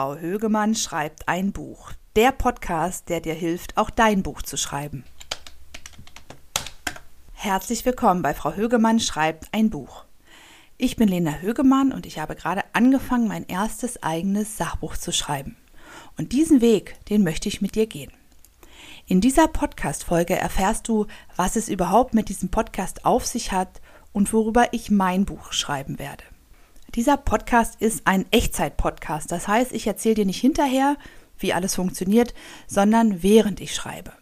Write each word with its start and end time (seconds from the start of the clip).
Frau 0.00 0.16
Högemann 0.16 0.74
schreibt 0.74 1.28
ein 1.28 1.52
Buch. 1.52 1.92
Der 2.16 2.32
Podcast, 2.32 3.10
der 3.10 3.20
dir 3.20 3.34
hilft, 3.34 3.76
auch 3.76 3.90
dein 3.90 4.22
Buch 4.22 4.40
zu 4.40 4.56
schreiben. 4.56 5.04
Herzlich 7.34 7.84
willkommen 7.84 8.22
bei 8.22 8.32
Frau 8.32 8.54
Högemann 8.54 8.98
schreibt 8.98 9.52
ein 9.52 9.68
Buch. 9.68 10.06
Ich 10.78 10.96
bin 10.96 11.06
Lena 11.06 11.32
Högemann 11.32 11.92
und 11.92 12.06
ich 12.06 12.18
habe 12.18 12.34
gerade 12.34 12.62
angefangen, 12.72 13.28
mein 13.28 13.44
erstes 13.46 14.02
eigenes 14.02 14.56
Sachbuch 14.56 14.96
zu 14.96 15.12
schreiben. 15.12 15.58
Und 16.16 16.32
diesen 16.32 16.62
Weg, 16.62 16.96
den 17.10 17.22
möchte 17.22 17.50
ich 17.50 17.60
mit 17.60 17.74
dir 17.74 17.86
gehen. 17.86 18.12
In 19.04 19.20
dieser 19.20 19.48
Podcast-Folge 19.48 20.34
erfährst 20.34 20.88
du, 20.88 21.08
was 21.36 21.56
es 21.56 21.68
überhaupt 21.68 22.14
mit 22.14 22.30
diesem 22.30 22.48
Podcast 22.48 23.04
auf 23.04 23.26
sich 23.26 23.52
hat 23.52 23.82
und 24.14 24.32
worüber 24.32 24.72
ich 24.72 24.90
mein 24.90 25.26
Buch 25.26 25.52
schreiben 25.52 25.98
werde. 25.98 26.24
Dieser 26.96 27.16
Podcast 27.16 27.80
ist 27.80 28.02
ein 28.04 28.26
Echtzeit-Podcast. 28.32 29.30
Das 29.30 29.46
heißt, 29.46 29.70
ich 29.70 29.86
erzähle 29.86 30.16
dir 30.16 30.26
nicht 30.26 30.40
hinterher, 30.40 30.96
wie 31.38 31.52
alles 31.52 31.76
funktioniert, 31.76 32.34
sondern 32.66 33.22
während 33.22 33.60
ich 33.60 33.76
schreibe. 33.76 34.12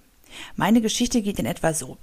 Meine 0.54 0.82
Geschichte 0.82 1.22
geht 1.22 1.38
in 1.38 1.46
etwa 1.46 1.72
so. 1.72 1.96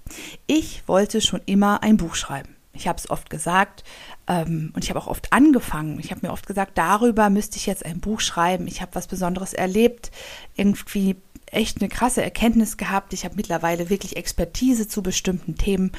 Ich 0.47 0.81
wollte 0.87 1.21
schon 1.21 1.41
immer 1.45 1.83
ein 1.83 1.97
Buch 1.97 2.15
schreiben. 2.15 2.55
Ich 2.73 2.87
habe 2.87 2.97
es 2.97 3.11
oft 3.11 3.29
gesagt 3.29 3.83
ähm, 4.25 4.71
und 4.73 4.83
ich 4.83 4.89
habe 4.89 4.99
auch 4.99 5.05
oft 5.07 5.31
angefangen. 5.31 5.99
Ich 5.99 6.09
habe 6.09 6.25
mir 6.25 6.33
oft 6.33 6.47
gesagt, 6.47 6.79
darüber 6.79 7.29
müsste 7.29 7.57
ich 7.57 7.67
jetzt 7.67 7.85
ein 7.85 7.99
Buch 7.99 8.19
schreiben. 8.19 8.67
Ich 8.67 8.81
habe 8.81 8.95
was 8.95 9.05
Besonderes 9.05 9.53
erlebt. 9.53 10.09
Irgendwie 10.55 11.15
echt 11.51 11.81
eine 11.81 11.89
krasse 11.89 12.23
Erkenntnis 12.23 12.77
gehabt. 12.77 13.13
Ich 13.13 13.23
habe 13.25 13.35
mittlerweile 13.35 13.89
wirklich 13.89 14.17
Expertise 14.17 14.87
zu 14.87 15.01
bestimmten 15.01 15.55
Themen 15.55 15.91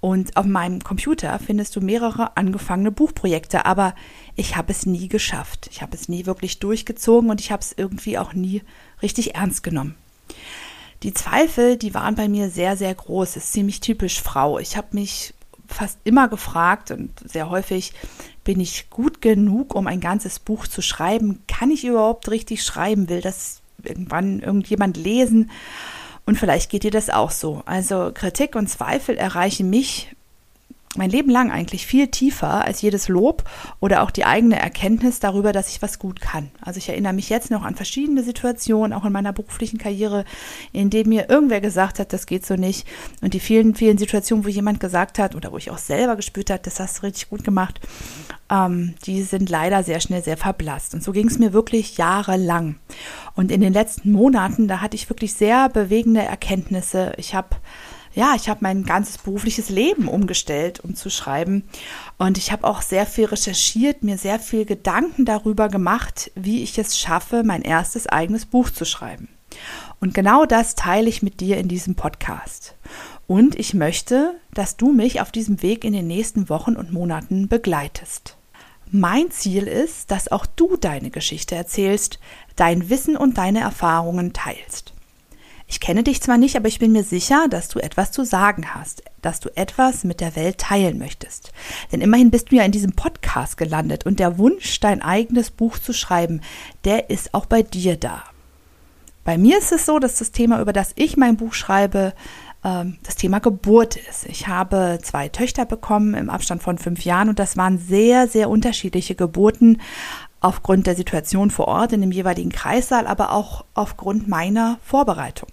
und 0.00 0.36
auf 0.36 0.46
meinem 0.46 0.82
Computer 0.82 1.38
findest 1.38 1.76
du 1.76 1.80
mehrere 1.80 2.36
angefangene 2.36 2.90
Buchprojekte, 2.90 3.66
aber 3.66 3.94
ich 4.36 4.56
habe 4.56 4.72
es 4.72 4.86
nie 4.86 5.08
geschafft. 5.08 5.68
Ich 5.70 5.82
habe 5.82 5.94
es 5.94 6.08
nie 6.08 6.26
wirklich 6.26 6.58
durchgezogen 6.60 7.30
und 7.30 7.40
ich 7.40 7.52
habe 7.52 7.62
es 7.62 7.74
irgendwie 7.76 8.18
auch 8.18 8.32
nie 8.32 8.62
richtig 9.02 9.34
ernst 9.34 9.62
genommen. 9.62 9.96
Die 11.02 11.12
Zweifel, 11.12 11.76
die 11.76 11.94
waren 11.94 12.14
bei 12.14 12.28
mir 12.28 12.48
sehr, 12.48 12.76
sehr 12.76 12.94
groß. 12.94 13.34
Das 13.34 13.44
ist 13.44 13.52
ziemlich 13.52 13.80
typisch 13.80 14.22
Frau. 14.22 14.58
Ich 14.58 14.76
habe 14.76 14.88
mich 14.92 15.34
fast 15.66 15.98
immer 16.04 16.28
gefragt 16.28 16.90
und 16.90 17.10
sehr 17.24 17.50
häufig, 17.50 17.92
bin 18.44 18.60
ich 18.60 18.90
gut 18.90 19.20
genug, 19.20 19.74
um 19.74 19.86
ein 19.86 20.00
ganzes 20.00 20.38
Buch 20.38 20.66
zu 20.66 20.82
schreiben? 20.82 21.42
Kann 21.46 21.70
ich 21.70 21.84
überhaupt 21.84 22.30
richtig 22.30 22.64
schreiben? 22.64 23.08
Will 23.08 23.20
das 23.20 23.61
irgendwann 23.84 24.40
irgendjemand 24.40 24.96
lesen. 24.96 25.50
Und 26.24 26.38
vielleicht 26.38 26.70
geht 26.70 26.84
dir 26.84 26.90
das 26.90 27.10
auch 27.10 27.30
so. 27.30 27.62
Also 27.66 28.10
Kritik 28.14 28.54
und 28.54 28.68
Zweifel 28.68 29.16
erreichen 29.16 29.70
mich 29.70 30.14
mein 30.96 31.10
Leben 31.10 31.30
lang 31.30 31.50
eigentlich 31.50 31.86
viel 31.86 32.08
tiefer 32.08 32.64
als 32.64 32.82
jedes 32.82 33.08
Lob 33.08 33.44
oder 33.80 34.02
auch 34.02 34.10
die 34.10 34.26
eigene 34.26 34.60
Erkenntnis 34.60 35.20
darüber, 35.20 35.52
dass 35.52 35.70
ich 35.70 35.80
was 35.80 35.98
gut 35.98 36.20
kann. 36.20 36.50
Also 36.60 36.78
ich 36.78 36.88
erinnere 36.88 37.14
mich 37.14 37.30
jetzt 37.30 37.50
noch 37.50 37.62
an 37.62 37.74
verschiedene 37.74 38.22
Situationen, 38.22 38.92
auch 38.92 39.04
in 39.04 39.12
meiner 39.12 39.32
beruflichen 39.32 39.78
Karriere, 39.78 40.24
in 40.72 40.90
denen 40.90 41.08
mir 41.08 41.30
irgendwer 41.30 41.62
gesagt 41.62 41.98
hat, 41.98 42.12
das 42.12 42.26
geht 42.26 42.44
so 42.44 42.56
nicht. 42.56 42.86
Und 43.22 43.32
die 43.32 43.40
vielen, 43.40 43.74
vielen 43.74 43.96
Situationen, 43.96 44.44
wo 44.44 44.48
jemand 44.48 44.80
gesagt 44.80 45.18
hat 45.18 45.34
oder 45.34 45.50
wo 45.52 45.56
ich 45.56 45.70
auch 45.70 45.78
selber 45.78 46.16
gespürt 46.16 46.50
habe, 46.50 46.62
das 46.62 46.78
hast 46.78 46.98
du 46.98 47.02
richtig 47.04 47.30
gut 47.30 47.42
gemacht, 47.42 47.80
ähm, 48.50 48.94
die 49.06 49.22
sind 49.22 49.48
leider 49.48 49.82
sehr 49.82 50.00
schnell 50.00 50.22
sehr 50.22 50.36
verblasst. 50.36 50.94
Und 50.94 51.02
so 51.02 51.12
ging 51.12 51.28
es 51.28 51.38
mir 51.38 51.54
wirklich 51.54 51.96
jahrelang. 51.96 52.76
Und 53.34 53.50
in 53.50 53.60
den 53.60 53.72
letzten 53.72 54.12
Monaten, 54.12 54.68
da 54.68 54.80
hatte 54.80 54.96
ich 54.96 55.08
wirklich 55.08 55.34
sehr 55.34 55.68
bewegende 55.68 56.22
Erkenntnisse. 56.22 57.12
Ich 57.16 57.34
habe 57.34 57.56
ja, 58.14 58.34
ich 58.36 58.48
habe 58.48 58.60
mein 58.62 58.84
ganzes 58.84 59.18
berufliches 59.18 59.70
Leben 59.70 60.06
umgestellt, 60.06 60.80
um 60.80 60.94
zu 60.94 61.08
schreiben. 61.08 61.64
Und 62.18 62.36
ich 62.36 62.52
habe 62.52 62.66
auch 62.66 62.82
sehr 62.82 63.06
viel 63.06 63.24
recherchiert, 63.24 64.02
mir 64.02 64.18
sehr 64.18 64.38
viel 64.38 64.66
Gedanken 64.66 65.24
darüber 65.24 65.68
gemacht, 65.68 66.30
wie 66.34 66.62
ich 66.62 66.78
es 66.78 66.98
schaffe, 66.98 67.42
mein 67.42 67.62
erstes 67.62 68.06
eigenes 68.06 68.44
Buch 68.44 68.68
zu 68.70 68.84
schreiben. 68.84 69.28
Und 70.00 70.14
genau 70.14 70.44
das 70.44 70.74
teile 70.74 71.08
ich 71.08 71.22
mit 71.22 71.40
dir 71.40 71.56
in 71.56 71.68
diesem 71.68 71.94
Podcast. 71.94 72.74
Und 73.26 73.58
ich 73.58 73.72
möchte, 73.72 74.34
dass 74.52 74.76
du 74.76 74.92
mich 74.92 75.20
auf 75.20 75.32
diesem 75.32 75.62
Weg 75.62 75.84
in 75.84 75.92
den 75.92 76.06
nächsten 76.06 76.48
Wochen 76.48 76.76
und 76.76 76.92
Monaten 76.92 77.48
begleitest. 77.48 78.36
Mein 78.94 79.30
Ziel 79.30 79.68
ist, 79.68 80.10
dass 80.10 80.30
auch 80.30 80.44
du 80.44 80.76
deine 80.76 81.08
Geschichte 81.08 81.54
erzählst, 81.54 82.18
dein 82.56 82.90
Wissen 82.90 83.16
und 83.16 83.38
deine 83.38 83.60
Erfahrungen 83.60 84.34
teilst. 84.34 84.92
Ich 85.66 85.80
kenne 85.80 86.02
dich 86.02 86.20
zwar 86.20 86.36
nicht, 86.36 86.56
aber 86.56 86.68
ich 86.68 86.78
bin 86.78 86.92
mir 86.92 87.02
sicher, 87.02 87.46
dass 87.48 87.68
du 87.68 87.78
etwas 87.78 88.12
zu 88.12 88.26
sagen 88.26 88.74
hast, 88.74 89.02
dass 89.22 89.40
du 89.40 89.48
etwas 89.56 90.04
mit 90.04 90.20
der 90.20 90.36
Welt 90.36 90.58
teilen 90.58 90.98
möchtest. 90.98 91.52
Denn 91.90 92.02
immerhin 92.02 92.30
bist 92.30 92.52
du 92.52 92.56
ja 92.56 92.64
in 92.64 92.70
diesem 92.70 92.92
Podcast 92.92 93.56
gelandet 93.56 94.04
und 94.04 94.20
der 94.20 94.36
Wunsch, 94.36 94.78
dein 94.80 95.00
eigenes 95.00 95.50
Buch 95.50 95.78
zu 95.78 95.94
schreiben, 95.94 96.42
der 96.84 97.08
ist 97.08 97.32
auch 97.32 97.46
bei 97.46 97.62
dir 97.62 97.96
da. 97.96 98.22
Bei 99.24 99.38
mir 99.38 99.56
ist 99.56 99.72
es 99.72 99.86
so, 99.86 100.00
dass 100.00 100.16
das 100.16 100.32
Thema, 100.32 100.60
über 100.60 100.74
das 100.74 100.92
ich 100.96 101.16
mein 101.16 101.38
Buch 101.38 101.54
schreibe, 101.54 102.12
das 102.62 103.16
Thema 103.16 103.40
Geburt 103.40 103.96
ist. 103.96 104.26
Ich 104.26 104.46
habe 104.46 104.98
zwei 105.02 105.28
Töchter 105.28 105.64
bekommen 105.66 106.14
im 106.14 106.30
Abstand 106.30 106.62
von 106.62 106.78
fünf 106.78 107.04
Jahren 107.04 107.28
und 107.28 107.40
das 107.40 107.56
waren 107.56 107.78
sehr, 107.78 108.28
sehr 108.28 108.48
unterschiedliche 108.48 109.16
Geburten 109.16 109.80
aufgrund 110.40 110.86
der 110.86 110.94
Situation 110.94 111.50
vor 111.50 111.66
Ort 111.68 111.92
in 111.92 112.00
dem 112.00 112.12
jeweiligen 112.12 112.50
Kreissaal, 112.50 113.06
aber 113.06 113.32
auch 113.32 113.64
aufgrund 113.74 114.28
meiner 114.28 114.78
Vorbereitung. 114.84 115.48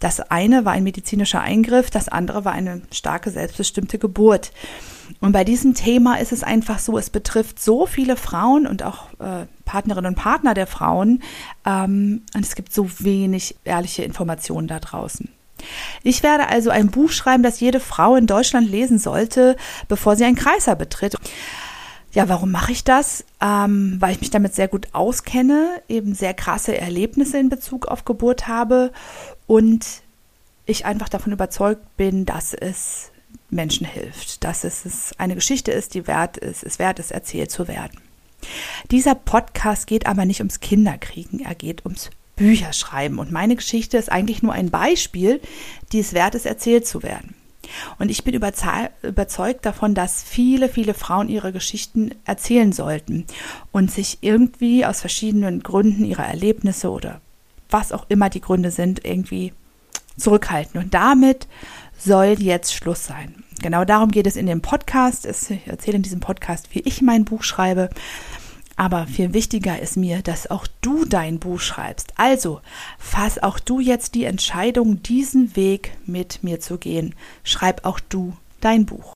Das 0.00 0.18
eine 0.20 0.64
war 0.64 0.72
ein 0.72 0.82
medizinischer 0.82 1.40
Eingriff, 1.40 1.90
das 1.90 2.08
andere 2.08 2.44
war 2.44 2.52
eine 2.52 2.82
starke 2.90 3.30
selbstbestimmte 3.30 3.98
Geburt. 3.98 4.52
Und 5.20 5.32
bei 5.32 5.44
diesem 5.44 5.74
Thema 5.74 6.18
ist 6.18 6.32
es 6.32 6.42
einfach 6.42 6.78
so, 6.78 6.98
es 6.98 7.10
betrifft 7.10 7.60
so 7.60 7.86
viele 7.86 8.16
Frauen 8.16 8.66
und 8.66 8.82
auch 8.82 9.12
äh, 9.20 9.46
Partnerinnen 9.64 10.14
und 10.14 10.20
Partner 10.20 10.54
der 10.54 10.66
Frauen. 10.66 11.22
Ähm, 11.64 12.22
und 12.34 12.44
es 12.44 12.54
gibt 12.54 12.72
so 12.72 12.88
wenig 12.98 13.56
ehrliche 13.64 14.02
Informationen 14.02 14.66
da 14.68 14.80
draußen. 14.80 15.28
Ich 16.02 16.22
werde 16.22 16.48
also 16.48 16.70
ein 16.70 16.90
Buch 16.90 17.10
schreiben, 17.10 17.42
das 17.42 17.60
jede 17.60 17.80
Frau 17.80 18.16
in 18.16 18.26
Deutschland 18.26 18.70
lesen 18.70 18.98
sollte, 18.98 19.56
bevor 19.88 20.16
sie 20.16 20.24
einen 20.24 20.36
Kreiser 20.36 20.76
betritt. 20.76 21.16
Ja, 22.12 22.28
warum 22.28 22.50
mache 22.50 22.72
ich 22.72 22.84
das? 22.84 23.24
Ähm, 23.40 23.96
weil 23.98 24.12
ich 24.12 24.20
mich 24.20 24.30
damit 24.30 24.54
sehr 24.54 24.68
gut 24.68 24.88
auskenne, 24.92 25.80
eben 25.88 26.14
sehr 26.14 26.34
krasse 26.34 26.76
Erlebnisse 26.76 27.38
in 27.38 27.48
Bezug 27.48 27.86
auf 27.86 28.04
Geburt 28.04 28.48
habe 28.48 28.92
und 29.46 29.86
ich 30.66 30.84
einfach 30.84 31.08
davon 31.08 31.32
überzeugt 31.32 31.96
bin, 31.96 32.26
dass 32.26 32.52
es 32.52 33.10
Menschen 33.48 33.86
hilft, 33.86 34.44
dass 34.44 34.64
es 34.64 35.12
eine 35.18 35.34
Geschichte 35.34 35.72
ist, 35.72 35.94
die 35.94 36.06
wert 36.06 36.36
ist, 36.36 36.62
es 36.64 36.78
wert 36.78 36.98
ist, 36.98 37.12
erzählt 37.12 37.50
zu 37.50 37.66
werden. 37.68 37.98
Dieser 38.90 39.14
Podcast 39.14 39.86
geht 39.86 40.06
aber 40.06 40.24
nicht 40.24 40.40
ums 40.40 40.60
Kinderkriegen, 40.60 41.40
er 41.40 41.54
geht 41.54 41.84
ums 41.84 42.10
Bücherschreiben 42.42 43.20
und 43.20 43.30
meine 43.30 43.54
Geschichte 43.54 43.96
ist 43.96 44.10
eigentlich 44.10 44.42
nur 44.42 44.52
ein 44.52 44.70
Beispiel, 44.70 45.40
die 45.92 46.00
es 46.00 46.12
wert 46.12 46.34
ist, 46.34 46.44
erzählt 46.44 46.88
zu 46.88 47.04
werden. 47.04 47.36
Und 48.00 48.10
ich 48.10 48.24
bin 48.24 48.34
überzeugt 48.34 49.64
davon, 49.64 49.94
dass 49.94 50.24
viele, 50.24 50.68
viele 50.68 50.92
Frauen 50.92 51.28
ihre 51.28 51.52
Geschichten 51.52 52.10
erzählen 52.24 52.72
sollten 52.72 53.26
und 53.70 53.92
sich 53.92 54.18
irgendwie 54.22 54.84
aus 54.84 55.00
verschiedenen 55.00 55.62
Gründen 55.62 56.04
ihrer 56.04 56.26
Erlebnisse 56.26 56.90
oder 56.90 57.20
was 57.70 57.92
auch 57.92 58.06
immer 58.08 58.28
die 58.28 58.40
Gründe 58.40 58.72
sind, 58.72 59.04
irgendwie 59.04 59.52
zurückhalten. 60.16 60.80
Und 60.80 60.94
damit 60.94 61.46
soll 61.96 62.34
jetzt 62.40 62.74
Schluss 62.74 63.06
sein. 63.06 63.44
Genau 63.62 63.84
darum 63.84 64.10
geht 64.10 64.26
es 64.26 64.34
in 64.34 64.46
dem 64.46 64.62
Podcast. 64.62 65.26
Ich 65.26 65.68
erzähle 65.68 65.98
in 65.98 66.02
diesem 66.02 66.18
Podcast, 66.18 66.74
wie 66.74 66.80
ich 66.80 67.02
mein 67.02 67.24
Buch 67.24 67.44
schreibe. 67.44 67.88
Aber 68.82 69.06
viel 69.06 69.32
wichtiger 69.32 69.78
ist 69.78 69.96
mir, 69.96 70.22
dass 70.22 70.50
auch 70.50 70.66
du 70.80 71.04
dein 71.04 71.38
Buch 71.38 71.60
schreibst. 71.60 72.14
Also 72.16 72.60
fass 72.98 73.40
auch 73.40 73.60
du 73.60 73.78
jetzt 73.78 74.16
die 74.16 74.24
Entscheidung, 74.24 75.04
diesen 75.04 75.54
Weg 75.54 75.96
mit 76.04 76.42
mir 76.42 76.58
zu 76.58 76.78
gehen. 76.78 77.14
Schreib 77.44 77.84
auch 77.84 78.00
du 78.00 78.32
dein 78.60 78.84
Buch. 78.84 79.12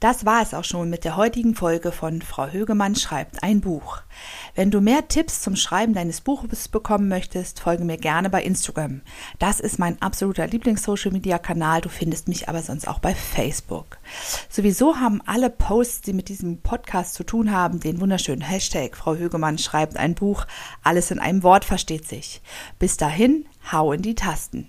Das 0.00 0.24
war 0.24 0.40
es 0.40 0.54
auch 0.54 0.64
schon 0.64 0.88
mit 0.88 1.04
der 1.04 1.16
heutigen 1.16 1.54
Folge 1.54 1.92
von 1.92 2.22
Frau 2.22 2.46
Högemann 2.46 2.96
schreibt 2.96 3.42
ein 3.42 3.60
Buch. 3.60 3.98
Wenn 4.54 4.70
du 4.70 4.80
mehr 4.80 5.08
Tipps 5.08 5.42
zum 5.42 5.56
Schreiben 5.56 5.92
deines 5.92 6.22
Buches 6.22 6.68
bekommen 6.68 7.06
möchtest, 7.08 7.60
folge 7.60 7.84
mir 7.84 7.98
gerne 7.98 8.30
bei 8.30 8.42
Instagram. 8.42 9.02
Das 9.38 9.60
ist 9.60 9.78
mein 9.78 10.00
absoluter 10.00 10.46
Lieblings-Social-Media-Kanal. 10.46 11.82
Du 11.82 11.90
findest 11.90 12.28
mich 12.28 12.48
aber 12.48 12.62
sonst 12.62 12.88
auch 12.88 12.98
bei 12.98 13.14
Facebook. 13.14 13.98
Sowieso 14.48 14.96
haben 14.96 15.20
alle 15.26 15.50
Posts, 15.50 16.00
die 16.00 16.14
mit 16.14 16.30
diesem 16.30 16.62
Podcast 16.62 17.12
zu 17.12 17.22
tun 17.22 17.52
haben, 17.52 17.80
den 17.80 18.00
wunderschönen 18.00 18.40
Hashtag 18.40 18.96
Frau 18.96 19.16
Högemann 19.16 19.58
schreibt 19.58 19.98
ein 19.98 20.14
Buch. 20.14 20.46
Alles 20.82 21.10
in 21.10 21.18
einem 21.18 21.42
Wort 21.42 21.66
versteht 21.66 22.08
sich. 22.08 22.40
Bis 22.78 22.96
dahin, 22.96 23.44
hau 23.70 23.92
in 23.92 24.00
die 24.00 24.14
Tasten. 24.14 24.66